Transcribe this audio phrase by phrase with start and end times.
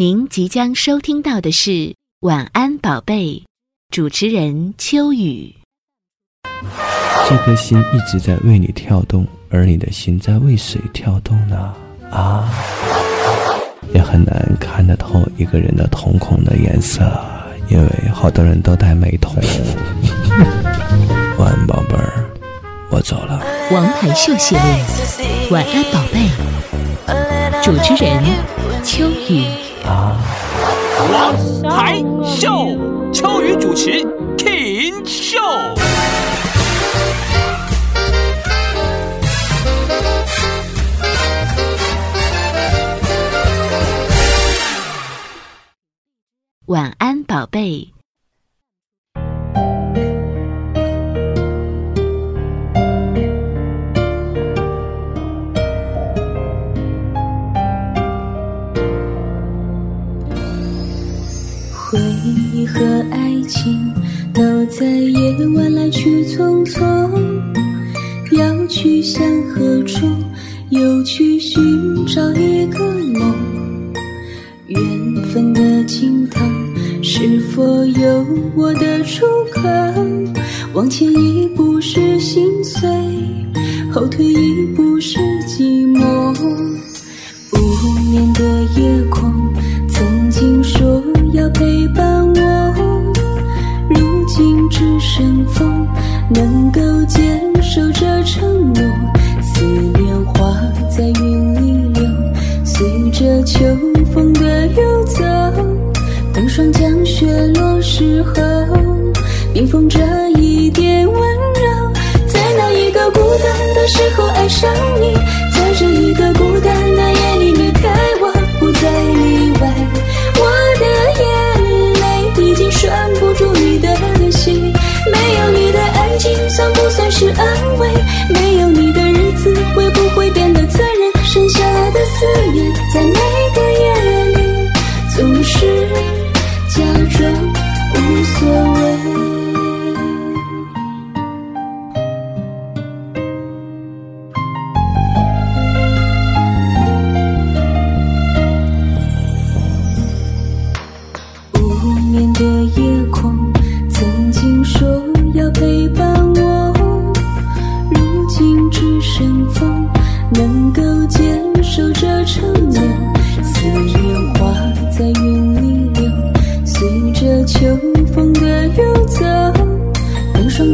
[0.00, 3.44] 您即将收听到的是晚安宝贝
[3.90, 5.54] 主持人秋雨。
[7.28, 11.74] 这颗心一直在为你跳动而你的心在为谁跳动呢？
[12.10, 12.50] 啊？
[13.92, 17.02] 也很难看得透一个人的瞳孔的颜色
[17.68, 19.34] 因为好多人都戴美瞳。
[21.36, 22.29] 晚安宝贝儿。
[22.90, 23.40] 我走了。
[23.70, 24.62] 王牌秀系列，
[25.50, 26.28] 晚安，宝贝。
[27.62, 28.20] 主持人：
[28.84, 29.46] 秋雨。
[31.12, 31.34] 王
[31.70, 32.76] 牌秀，
[33.12, 34.04] 秋雨主持，
[34.36, 35.38] 停秀。
[46.66, 47.92] 晚安，宝贝。
[61.90, 62.78] 回忆和
[63.10, 63.92] 爱情
[64.32, 66.80] 都在夜晚来去匆匆
[68.30, 70.06] 要去向何处？
[70.68, 71.60] 又去寻
[72.06, 72.78] 找一个
[73.18, 73.92] 梦。
[74.68, 74.78] 缘
[75.32, 76.46] 分的尽头
[77.02, 79.68] 是否有我的出口？
[80.72, 82.49] 往前一步是心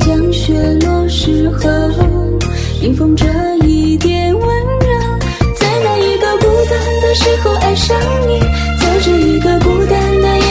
[0.00, 1.68] 将雪落时候
[2.82, 3.26] 迎风着
[3.64, 5.18] 一点温柔。
[5.54, 7.96] 在那一个孤单的时候爱上
[8.28, 8.66] 你。
[8.96, 10.45] 在这一个孤单的夜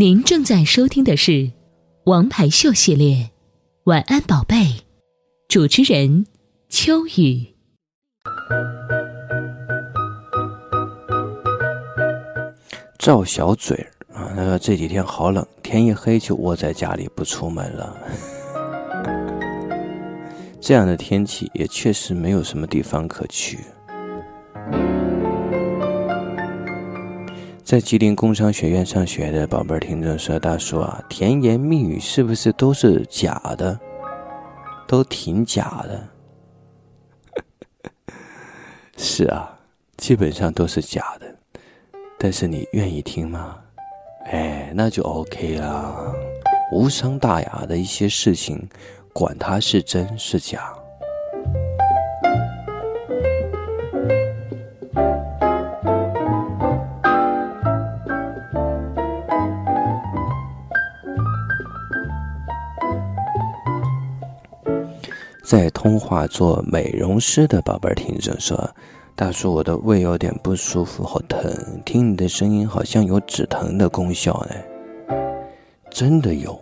[0.00, 1.50] 您正在收听的是
[2.04, 3.32] 王牌秀系列
[3.84, 4.56] 晚安宝贝
[5.46, 6.24] 主持人
[6.70, 7.46] 秋雨
[12.98, 13.76] 赵小嘴
[14.10, 17.94] 啊他说这几天好冷天一黑就窝在家里不出门了。
[20.62, 23.58] 这样的天气也确实没有什么地方可去。
[27.70, 33.78] 在吉林工商学院上学的宝贝儿听众说：“大叔啊，甜言蜜语是不是都是假的？
[34.88, 36.08] 都挺假的。
[38.98, 39.56] ”是啊，
[39.98, 41.32] 基本上都是假的。
[42.18, 43.56] 但是你愿意听吗？
[44.24, 46.12] 哎，那就 OK 啦，
[46.72, 48.68] 无伤大雅的一些事情，
[49.12, 50.74] 管它是真是假。
[65.50, 68.70] 在通话做美容师的宝贝儿听着说。
[69.16, 71.52] 大叔，我的胃有点不舒服，好疼。
[71.84, 75.16] 听你的声音，好像有止疼的功效呢。
[75.90, 76.52] 真的有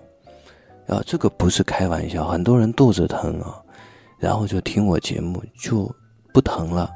[0.86, 2.26] 啊，这个不是开玩笑。
[2.28, 3.60] 很多人肚子疼啊，
[4.16, 5.94] 然后就听我节目就
[6.32, 6.90] 不疼了。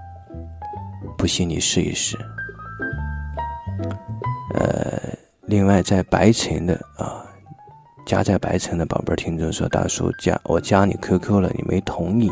[1.18, 2.16] 不信你试一试。
[4.54, 4.98] 呃，
[5.42, 7.22] 另外在白城的啊，
[8.04, 12.31] 家在白城的宝贝听众说，大叔加我加你 QQ 了，你没同意。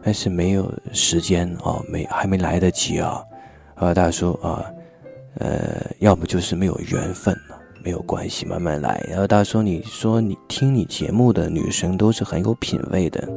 [0.00, 3.22] 但是没有时间啊，没还没来得及啊，
[3.74, 4.64] 啊，大叔啊，
[5.38, 7.54] 呃，要不就是没有缘分呢，
[7.84, 9.04] 没有关系，慢慢来。
[9.08, 13.28] 然后大叔，你说你听你节目的女生都是很有品位的，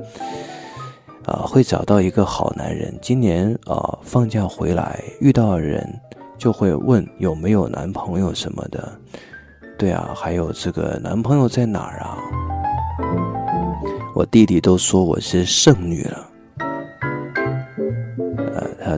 [1.26, 2.98] 啊，会找到一个好男人。
[3.02, 6.00] 今年啊，放假回来遇到人
[6.38, 8.98] 就会问有没有男朋友什么的，
[9.82, 12.16] 对啊，还有这个男朋友在哪儿啊？
[14.14, 16.30] 我弟弟都说我是剩女了。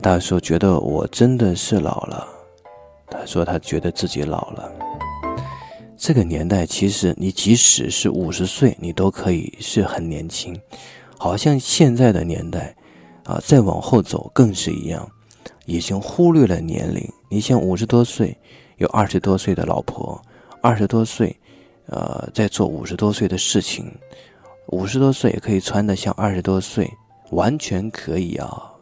[0.02, 2.28] 大叔觉得我真的是老了，
[3.06, 4.70] 他说他觉得自己老了。
[5.96, 10.54] 这个年代其实你即使是五十岁，你都可以是很年轻。
[11.16, 12.76] 好像现在的年代，
[13.24, 15.08] 啊，再往后走更是一样，
[15.64, 17.10] 已经忽略了年龄。
[17.30, 18.36] 你像五十多岁
[18.76, 20.20] 有二十多岁的老婆，
[20.64, 21.38] 二十多岁，
[21.88, 23.92] 呃，在做五十多岁的事情，
[24.68, 26.90] 五十多岁也可以穿得像二十多岁，
[27.32, 28.72] 完全可以啊。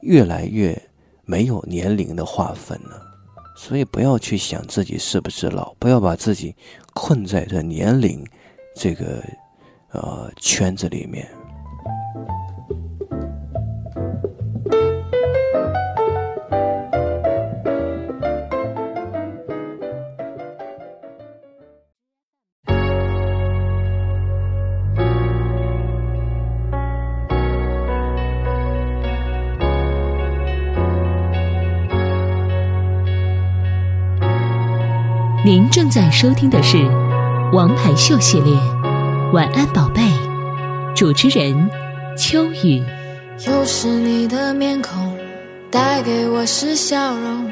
[0.00, 0.78] 越来越
[1.24, 3.00] 没有年龄的划分了，
[3.56, 6.54] 所以不要去想自己是不是老，不要把自己
[6.92, 8.22] 困在这年龄
[8.74, 9.24] 这个
[9.92, 11.26] 呃圈子里面。
[36.18, 36.78] 收听的是
[37.52, 38.54] 《王牌秀》系列，
[39.34, 40.00] 《晚安宝贝》，
[40.94, 41.68] 主持人
[42.16, 42.82] 秋雨。
[43.46, 45.14] 又是你的面孔，
[45.70, 47.50] 带给我是笑容，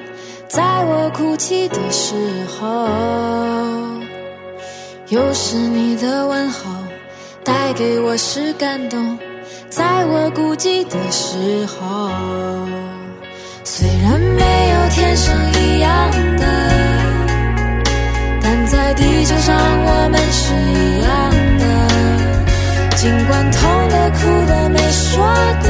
[0.48, 2.14] 在我哭泣的时
[2.58, 2.88] 候；
[5.08, 6.70] 又是你的问候，
[7.44, 9.18] 带给我是感动，
[9.68, 12.08] 在我孤寂的时候。
[13.62, 16.83] 虽然没有天生一样的。
[19.24, 21.08] 在地球上，我们是一样
[21.58, 21.64] 的。
[22.96, 25.24] 尽管痛的、哭的、没说
[25.62, 25.68] 的，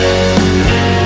[0.00, 0.97] Yeah.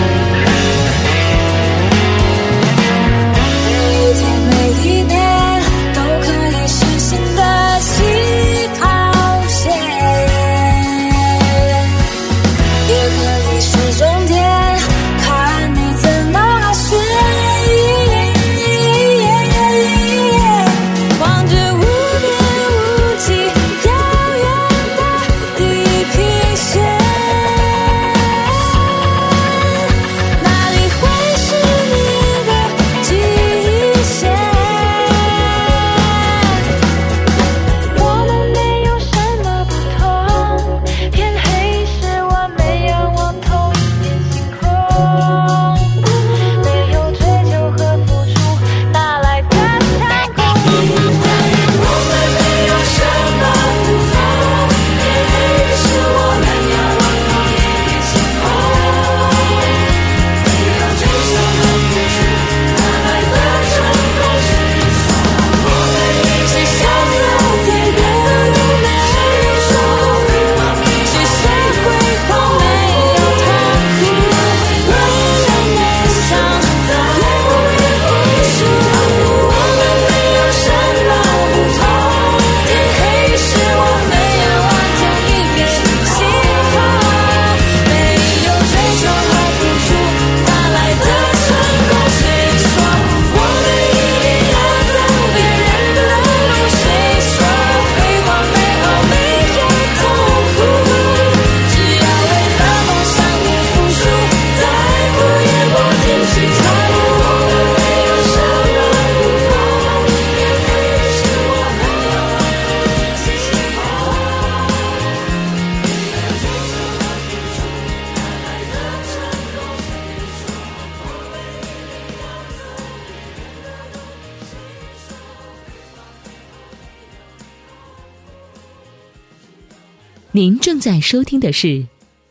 [130.34, 131.66] 您正在收听的是《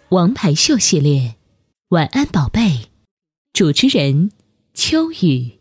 [0.09, 1.19] 王牌秀》系列，
[1.89, 2.61] 《晚安宝贝》，
[3.53, 4.31] 主持人
[4.73, 5.59] 秋雨。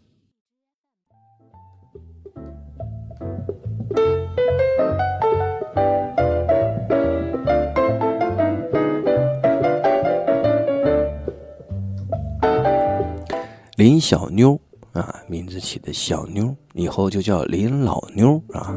[13.77, 14.59] 林小妞
[14.93, 18.75] 啊，名字起的小妞，以后就叫林老妞啊。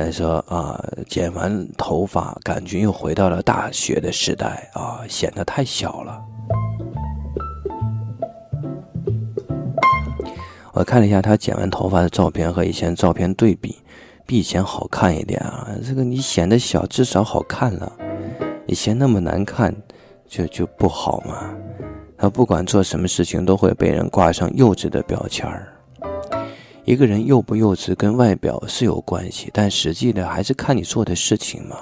[0.00, 6.18] 呃，说啊，剪完头发，感觉又回到了大学的时代啊，显得太小了。
[10.72, 13.76] 我看了一下他剪完头发的照片和以前照片对比，
[14.24, 15.68] 比以前好看一点啊。
[15.86, 17.92] 这个你显得小，至少好看了。
[18.66, 19.74] 以前那么难看，
[20.26, 21.54] 就就不好嘛。
[22.16, 25.69] 他不管做什么事情，都会被人挂上幼稚的标签儿。
[26.84, 31.76] 一个人幼不幼稚跟外表是有关系，但实际的还是看你做的事情嘛。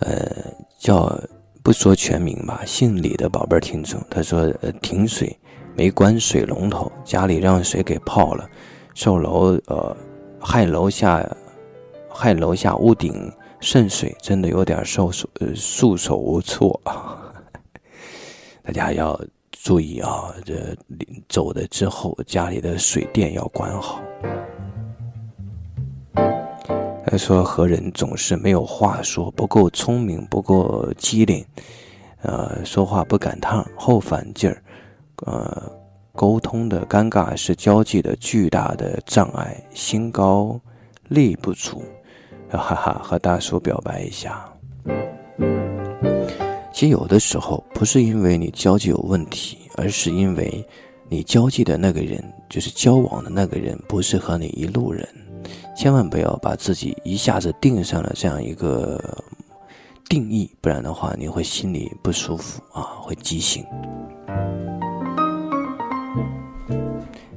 [0.00, 0.34] 呃，
[0.78, 1.16] 叫
[1.62, 5.38] 不说全名吧，姓李的宝贝儿听众，他说：呃，停水
[5.76, 8.48] 没关水龙头，家里让水给泡了，
[8.94, 9.96] 受楼呃
[10.40, 11.24] 害楼下
[12.08, 17.21] 害楼下屋顶渗水，真的有点受手呃束手无措啊。
[18.62, 20.32] 大家要注意啊！
[20.44, 20.54] 这
[21.28, 24.00] 走的之后，家里的水电要管好。
[27.04, 31.44] 他说和人总是没有话说，不够聪明，不够机灵，
[32.22, 34.62] 呃，说话不赶趟，后反劲儿，
[35.26, 35.70] 呃，
[36.12, 40.58] 沟通的尴尬是交际的巨大的障碍，心高
[41.08, 41.82] 力不足，
[42.48, 44.48] 哈哈，和大叔表白一下。
[46.82, 50.66] 其实有的时候不是因为你交际有问题，而是因为
[51.08, 55.08] 你交际的那个人，就是交往的那个人，不是和你一路人。
[55.76, 59.00] 千万不要把自己一下子定上了这样一个
[60.08, 63.64] 定义，不然的话你会心里不舒服啊，会畸形。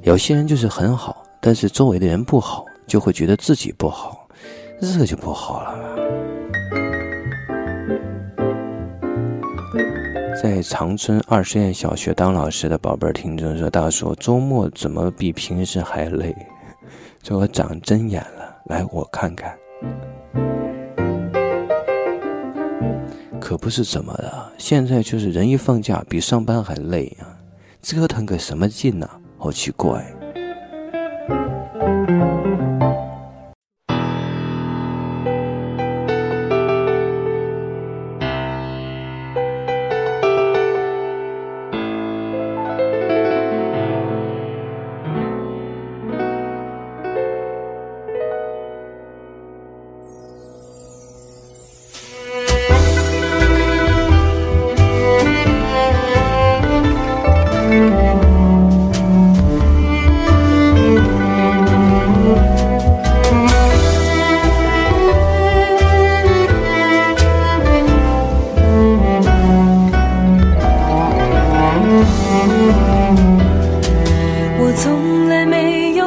[0.02, 4.28] 有些人就是很好，但是周围的人不好，就会觉得自己不好，
[4.82, 5.95] 这个就不好了。
[10.42, 16.36] 在长春二实验小学当老师的宝贝儿听众说：“大叔，周末怎么比平时还累？
[17.24, 19.58] 这我长针眼了，来我看看。
[23.40, 27.40] 可不是怎么的，现在就是人一放假比上班还累啊！
[27.82, 29.10] 折腾个什么劲呢？
[29.38, 30.06] 好奇怪。”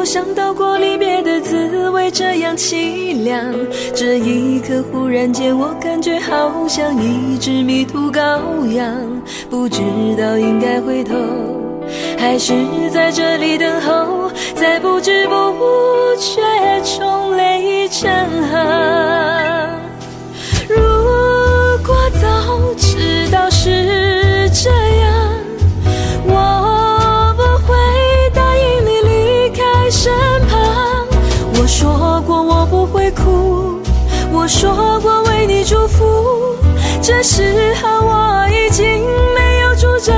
[0.08, 3.54] 想到过离别的滋味这样凄凉
[3.94, 9.82] 这一刻忽然间我感觉好像一只迷途羔羊不知
[10.18, 11.14] 道应该回头
[12.18, 12.54] 还是
[12.90, 15.36] 在这里等候在不知不
[16.16, 16.40] 觉
[16.96, 18.08] 中泪已成
[18.48, 19.47] 行
[34.48, 36.56] 说过为你祝福，
[37.02, 40.16] 这时候我已经没有主张。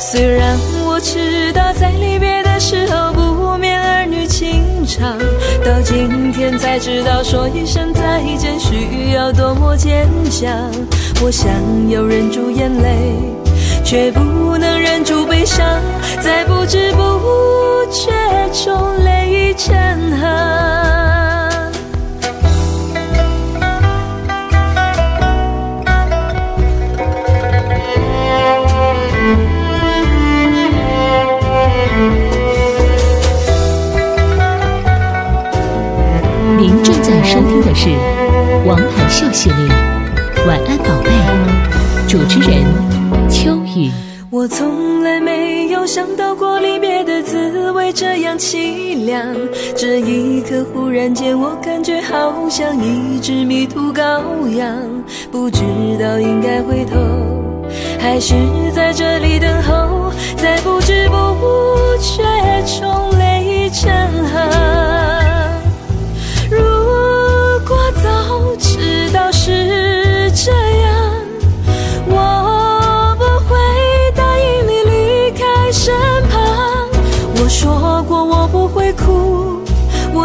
[0.00, 5.16] 虽然我知道在离别的时候不免儿女情长，
[5.64, 10.50] 到今天才知道说一声再见需要多么坚强。
[11.24, 11.48] 我想
[11.88, 13.14] 要忍住眼泪，
[13.84, 15.64] 却不能忍住悲伤，
[16.20, 18.10] 在不知不觉
[18.52, 19.72] 中泪已成
[20.18, 20.61] 行。
[37.32, 37.88] 收听的是
[38.66, 39.56] 《王牌秀》系列
[40.46, 41.10] 《晚安宝贝》，
[42.06, 42.62] 主持人
[43.26, 43.90] 秋雨。
[44.28, 49.34] 我从来没有想到过离别的滋味这样凄凉。
[49.74, 54.20] 这一刻，忽然间，我感觉好像一只迷途羔
[54.54, 54.76] 羊，
[55.30, 55.62] 不知
[55.98, 56.98] 道应该回头，
[57.98, 58.34] 还是
[58.74, 61.16] 在这里等候，在不知不
[61.98, 62.22] 觉
[62.78, 63.90] 中泪成
[64.28, 64.91] 行。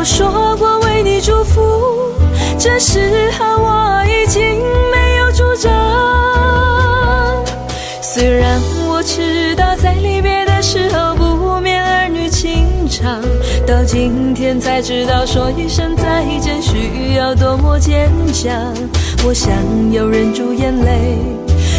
[0.07, 1.61] 说过为你祝福，
[2.57, 4.41] 这时候我已经
[4.89, 5.69] 没有主张。
[8.01, 13.21] 虽然我知道在离别的时候不免儿女情长，
[13.67, 18.73] 到今天才知道说一声再见需要多么坚强。
[19.25, 19.51] 我想
[19.91, 21.17] 要忍住眼泪，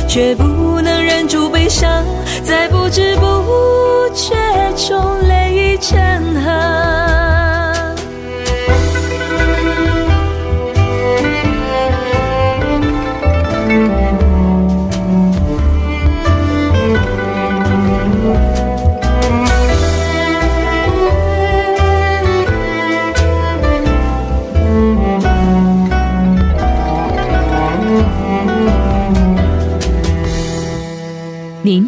[0.07, 2.05] 却不能忍住悲伤，
[2.45, 4.37] 在不知不觉
[4.77, 5.99] 中泪已成
[6.45, 7.28] 行。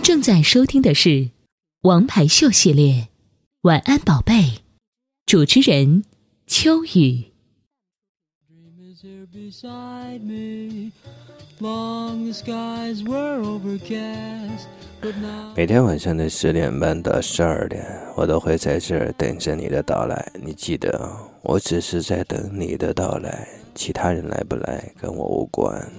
[0.03, 1.09] 正在收听的是
[1.83, 2.93] 《王牌秀》系列
[3.63, 4.35] 《晚安宝贝》，
[5.27, 6.05] 主持人
[6.47, 7.27] 秋雨。
[15.55, 17.85] 每天晚上的十点半到十二点，
[18.17, 20.33] 我都会在这儿等着你的到来。
[20.43, 21.11] 你记得，
[21.43, 25.91] 我只是在等你的到来，其他人来不来跟我无关。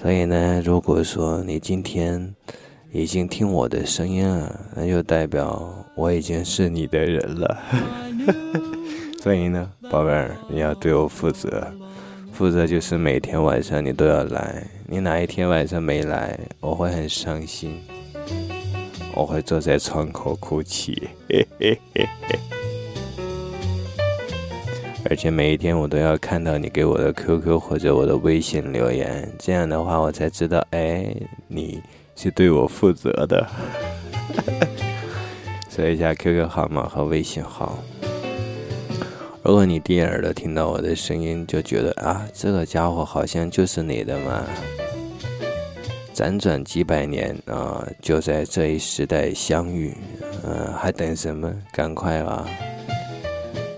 [0.00, 2.34] 所以呢，如果说你今天
[2.92, 7.58] 已经听我的声音了，那就代表我已经是你的人了。
[9.22, 11.72] 所以呢，宝贝儿，你要对我负责，
[12.32, 14.66] 负责就是每天晚上你都要来。
[14.88, 17.80] 你哪一天晚上没来，我会很伤心。
[19.14, 22.38] 我会坐在窗口哭泣，嘿嘿嘿嘿。
[25.08, 31.14] 而且每一天我都要看到你给我的 QQ 或者我的微信留言，这样的话我才知道，哎，
[31.48, 31.80] 你
[32.22, 33.48] 是对我负责的。
[35.70, 37.78] 说一下 QQ 号码和微信号。
[39.42, 44.44] 如果你第一耳朵听到我的声音，就觉得啊，这个家伙好像就是你的嘛。
[46.14, 49.96] 辗转几百年啊、就在这一时代相遇，
[50.44, 51.50] 嗯，还等什么？
[51.72, 52.46] 赶快吧！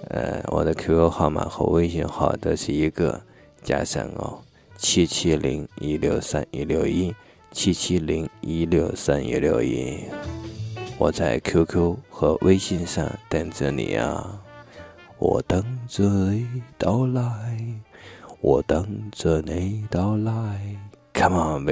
[0.09, 3.21] 呃，我的 QQ 号码和微信号都是一个，
[3.63, 4.41] 加上哦，
[4.77, 7.15] 七七零一六三一六一，
[7.53, 9.99] 七七零一六三一六一，
[10.97, 14.41] 我在 QQ 和微信上等着你啊！
[15.19, 16.47] 我等着你
[16.79, 17.23] 到来，
[18.41, 20.33] 我等着你到来
[21.13, 21.67] ，Come on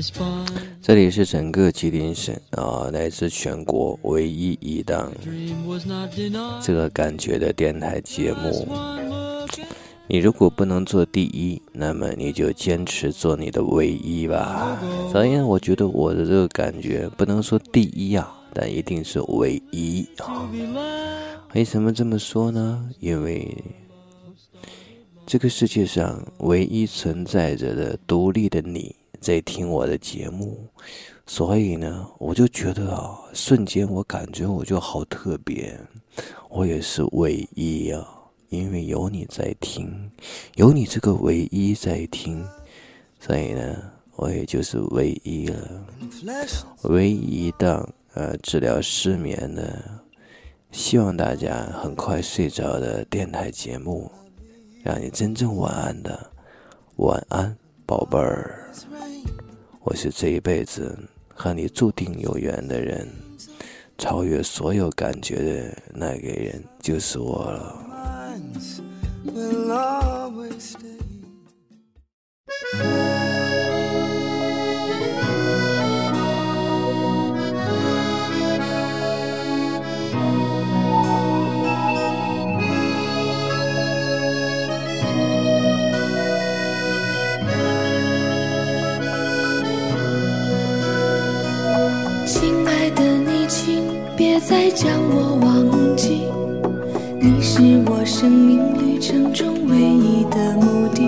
[0.00, 0.44] spine.
[0.80, 5.10] 这里是整个吉林省啊，来自全国唯一一档.
[6.62, 8.68] 这个感觉的电台节目。
[10.10, 14.80] 你如果不能做第一，那么你就坚持做你的唯一吧。
[15.12, 20.50] 所以，我觉得我的这个感觉不能说第一啊，但一定是唯一啊！
[21.54, 22.88] 为什么这么说呢？
[23.00, 23.54] 因为
[25.26, 30.58] 这个世界上唯一存在着的独立的你在听我的节目，
[31.26, 35.78] 所以呢，我就觉得啊，瞬间我感觉我就好特别，
[36.48, 38.08] 我也是唯一啊，
[38.48, 40.10] 因为有你在听，
[40.56, 42.44] 有你这个唯一在听，
[43.20, 43.76] 所以呢，
[44.16, 45.86] 我也就是唯一了，
[46.82, 47.88] 唯一的。
[48.14, 49.80] 呃，治疗失眠的，
[50.72, 54.10] 希望大家很快睡着的电台节目，
[54.82, 56.30] 让你真正晚安的
[56.96, 57.56] 晚安，
[57.86, 58.72] 宝贝儿。
[59.84, 63.06] 我是这一辈子和你注定有缘的人，
[63.98, 67.87] 超越所有感觉的那个人就是我了。
[98.08, 101.02] 生命旅程中唯一的目的。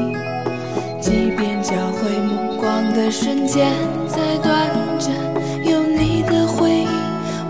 [1.01, 3.73] 即便交汇目光的瞬间
[4.07, 5.11] 再短暂，
[5.65, 6.89] 有你的回忆，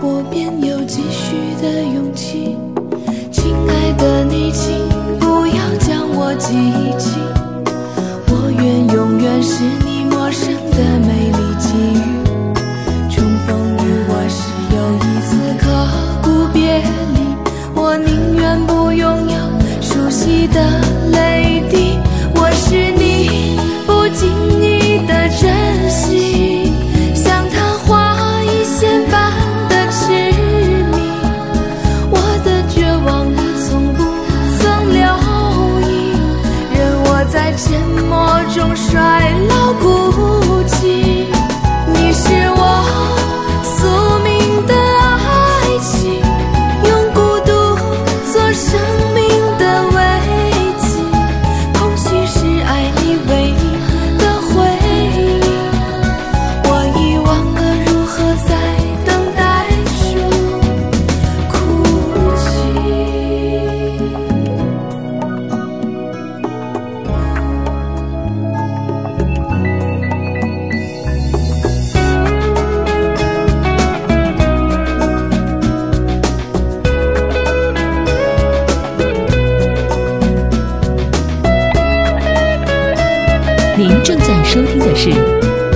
[0.01, 2.55] 我便有继续的勇气。
[3.29, 4.71] 亲爱的你，请
[5.19, 6.55] 不要将我记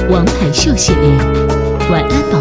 [0.09, 1.17] 王牌秀》系列，
[1.91, 2.39] 《晚安宝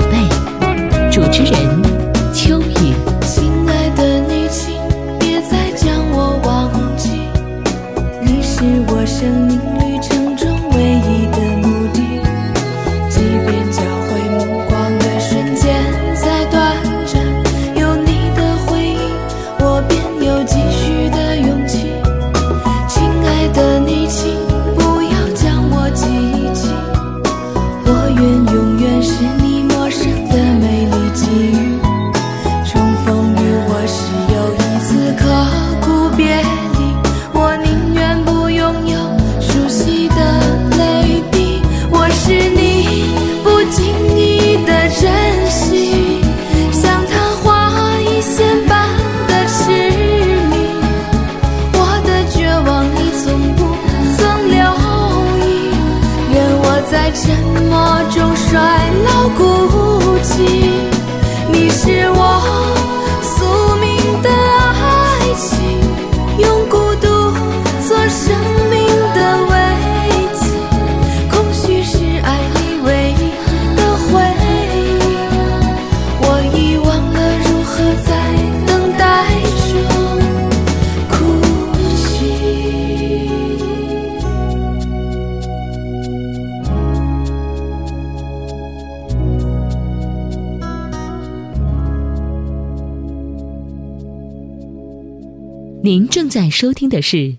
[95.84, 97.16] 您正在收听的是《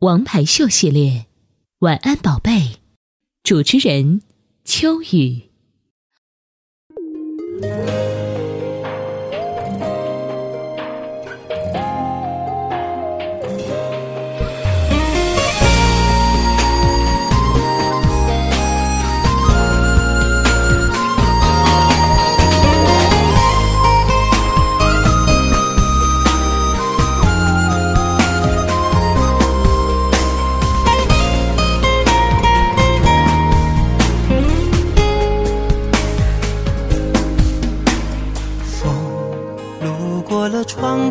[0.00, 1.10] 王牌秀》系列，
[1.78, 2.50] 《晚安宝贝》，
[3.44, 4.20] 主持人
[4.64, 5.42] 秋雨。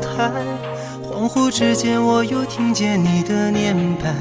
[0.04, 0.32] 台，
[1.04, 4.13] 恍惚之间，我又听见你的念白。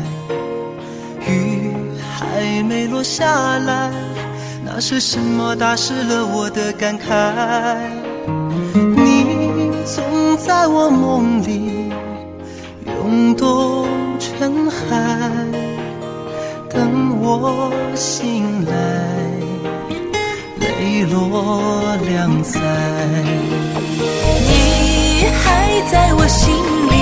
[1.28, 3.90] 雨还没落下来，
[4.64, 7.04] 那是什么打湿了我的感慨？
[8.74, 11.90] 你总在我梦里
[12.86, 13.86] 涌动
[14.18, 14.76] 成海，
[16.70, 18.72] 等我醒来。
[20.60, 22.58] 泪落两腮，
[25.52, 26.54] 还在我心
[26.88, 26.94] 里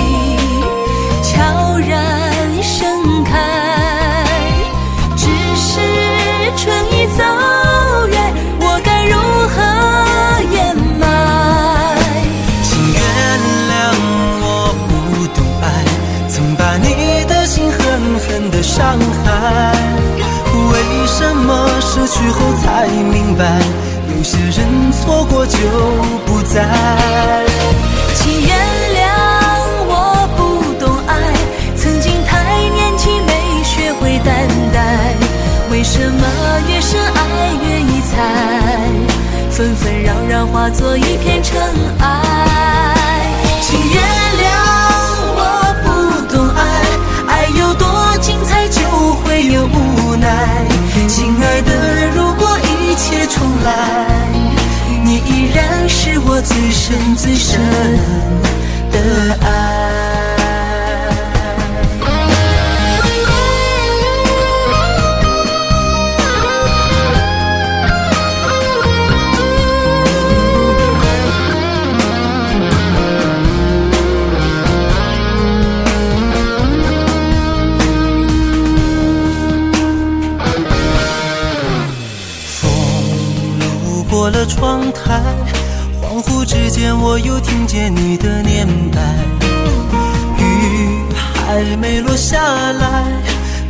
[1.23, 1.93] 悄然
[2.61, 3.31] 盛开，
[5.15, 5.79] 只是
[6.57, 6.61] 春
[6.91, 7.23] 已走
[8.11, 8.15] 远，
[8.59, 9.15] 我该如
[9.53, 9.55] 何
[10.51, 11.03] 掩埋？
[12.61, 12.99] 请原
[13.71, 13.71] 谅
[14.43, 14.45] 我
[14.89, 14.91] 不
[15.33, 15.65] 懂爱，
[16.27, 17.79] 曾把你的心狠
[18.19, 19.25] 狠的伤害。
[20.73, 23.61] 为什么失去后才明白，
[24.13, 25.57] 有些人错过就
[26.25, 26.67] 不再？
[28.31, 28.55] 请原
[28.95, 29.03] 谅
[29.89, 30.39] 我不
[30.79, 31.11] 懂爱，
[31.75, 34.79] 曾经太年轻没学会担待。
[35.69, 36.25] 为什么
[36.69, 38.15] 越深爱越易猜？
[39.51, 41.61] 纷纷扰扰化作一片尘
[41.99, 43.27] 埃。
[43.61, 44.01] 请原
[44.39, 44.47] 谅
[45.35, 45.41] 我
[45.83, 45.89] 不
[46.33, 46.61] 懂爱，
[47.27, 47.85] 爱有多
[48.21, 48.79] 精彩就
[49.25, 50.65] 会有无奈。
[51.09, 53.71] 亲爱的，如果一切重来，
[56.11, 57.57] 是我最深最深
[58.91, 60.40] 的爱。
[86.89, 89.01] 我又听见你的念白。
[90.37, 91.03] 雨
[91.45, 92.39] 还没落下
[92.73, 93.03] 来，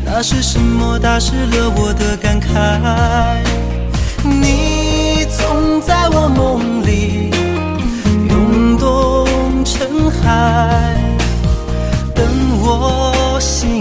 [0.06, 3.40] 那是什么打湿了我的感慨？
[4.24, 7.32] 你总在我梦里
[8.30, 9.26] 涌动
[9.66, 10.96] 成海，
[12.14, 12.26] 等
[12.62, 13.81] 我醒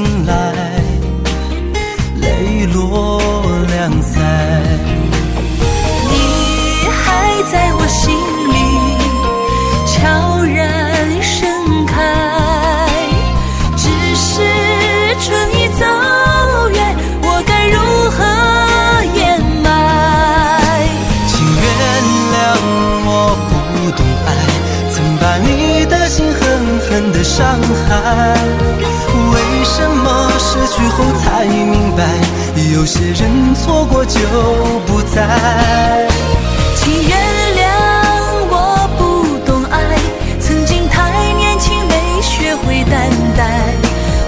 [32.72, 34.20] 有些人错过就
[34.86, 36.08] 不再？
[36.76, 37.18] 请原
[37.56, 37.66] 谅
[38.48, 39.98] 我不懂爱，
[40.38, 43.74] 曾经太年轻没学会担待。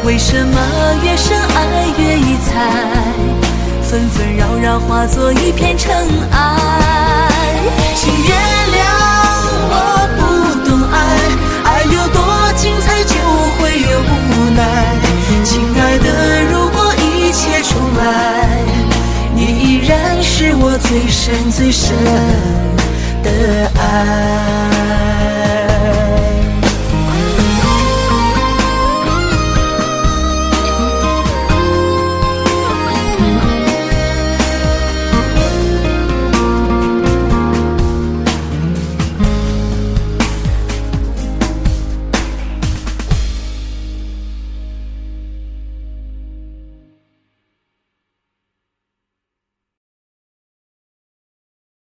[0.05, 0.59] 为什么
[1.05, 2.69] 越深爱越易猜？
[3.83, 5.95] 纷纷扰扰化作一片尘
[6.33, 6.59] 埃。
[7.95, 8.62] 请原
[20.93, 21.97] 最深最深
[23.23, 25.62] 的爱。